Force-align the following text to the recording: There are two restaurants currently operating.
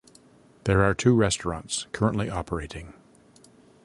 There 0.63 0.81
are 0.83 0.95
two 0.95 1.13
restaurants 1.13 1.85
currently 1.93 2.27
operating. 2.27 2.95